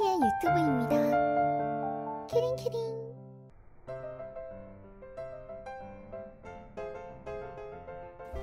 [0.00, 0.96] 키티의 유튜브입니다.
[2.26, 2.78] 키링키링.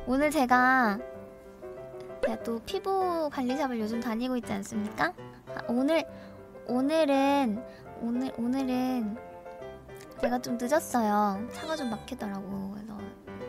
[0.05, 0.99] 오늘 제가
[2.23, 5.13] 제가 또 피부 관리샵을 요즘 다니고 있지 않습니까?
[5.55, 6.05] 아, 오늘
[6.67, 7.63] 오늘은
[8.01, 9.17] 오늘 오늘은
[10.21, 11.47] 제가 좀 늦었어요.
[11.53, 12.75] 차가 좀 막히더라고.
[12.75, 12.97] 그래서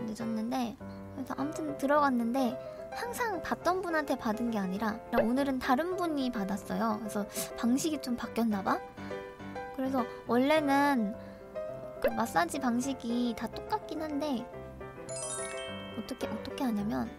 [0.06, 0.76] 늦었는데
[1.14, 2.58] 그래서 아무튼 들어갔는데
[2.92, 6.96] 항상 받던 분한테 받은 게 아니라 오늘은 다른 분이 받았어요.
[7.00, 7.26] 그래서
[7.58, 8.78] 방식이 좀 바뀌었나 봐.
[9.76, 11.14] 그래서 원래는
[12.02, 14.46] 그 마사지 방식이 다 똑같긴 한데
[15.98, 17.10] 어떻게 어떻게 하냐면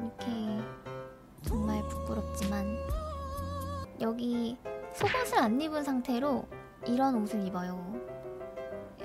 [0.00, 0.62] 이렇게
[1.42, 2.76] 정말 부끄럽지만
[4.00, 4.56] 여기
[4.94, 6.46] 속옷을 안 입은 상태로
[6.86, 7.98] 이런 옷을 입어요.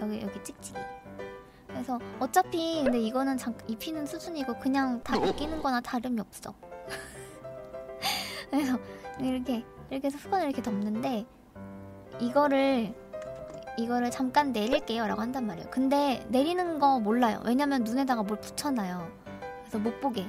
[0.03, 0.79] 여기 여기 찍찍이.
[1.67, 6.53] 그래서 어차피 근데 이거는 잠 입히는 수준이고 그냥 다 벗기는 거나 다름이 없어.
[8.49, 8.77] 그래서
[9.19, 11.25] 이렇게 이렇게 해서 수건을 이렇게 덮는데
[12.19, 12.93] 이거를
[13.77, 15.69] 이거를 잠깐 내릴게요 라고 한단 말이에요.
[15.71, 17.41] 근데 내리는 거 몰라요.
[17.45, 19.11] 왜냐면 눈에다가 뭘 붙여놔요.
[19.61, 20.25] 그래서 못 보게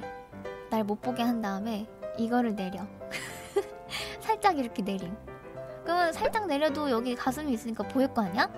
[0.71, 2.85] 날 못 보게 한 다음에 이거를 내려.
[4.19, 5.15] 살짝 이렇게 내림.
[5.83, 8.49] 그러면 살짝 내려도 여기 가슴이 있으니까 보일 거 아니야?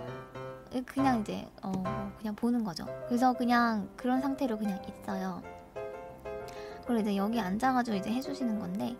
[0.82, 2.86] 그냥 이제 어 그냥 보는 거죠.
[3.08, 5.42] 그래서 그냥 그런 상태로 그냥 있어요.
[6.86, 8.96] 그리고 이제 여기 앉아가지고 이제 해주시는 건데,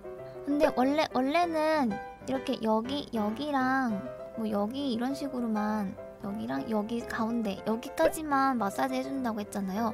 [0.46, 1.92] 근데 원래 원래는
[2.28, 9.94] 이렇게 여기 여기랑 뭐 여기 이런 식으로만 여기랑 여기 가운데 여기까지만 마사지 해준다고 했잖아요.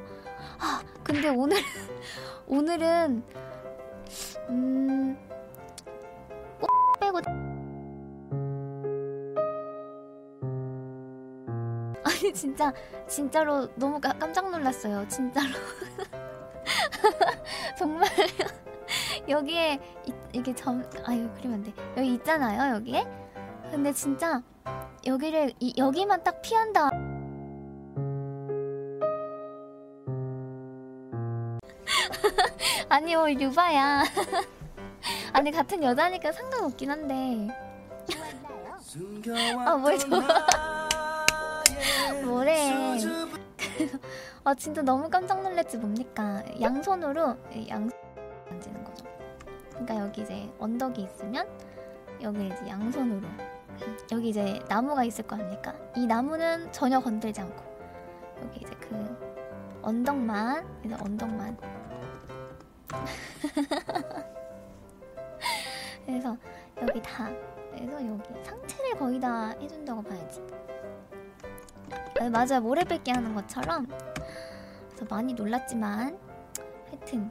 [0.60, 1.58] 아 근데 오늘
[2.48, 3.24] 오늘은
[12.24, 12.72] 아니 진짜
[13.06, 15.06] 진짜로 너무 가, 깜짝 놀랐어요.
[15.10, 15.50] 진짜로
[17.78, 18.08] 정말요.
[19.28, 21.74] 여기에 이, 이게 점 아유 그러면 안 돼.
[21.98, 23.06] 여기 있잖아요 여기에.
[23.72, 24.42] 근데 진짜
[25.06, 26.92] 여기를 이, 여기만 딱 피한다.
[32.88, 34.06] 아니요 유바야.
[35.34, 37.50] 아니 같은 여자니까 상관없긴 한데.
[39.66, 40.73] 아뭘 좋아?
[44.46, 46.44] 아 진짜 너무 깜짝 놀랐지 뭡니까?
[46.60, 47.38] 양손으로
[47.70, 47.90] 양
[48.50, 49.06] 만지는 거죠.
[49.70, 51.48] 그러니까 여기 이제 언덕이 있으면
[52.22, 53.26] 여기 이제 양손으로
[54.12, 55.74] 여기 이제 나무가 있을 거 아닙니까?
[55.96, 57.64] 이 나무는 전혀 건들지 않고
[58.44, 61.58] 여기 이제 그 언덕만 이제 언덕만
[66.06, 66.36] 그래서
[66.82, 67.30] 여기 다
[67.72, 70.42] 그래서 여기 상체를 거의 다 해준다고 봐야지.
[72.20, 73.88] 아, 맞아요 모래 뺏기 하는 것처럼
[74.96, 76.18] 그래서 많이 놀랐지만
[76.90, 77.30] 하여튼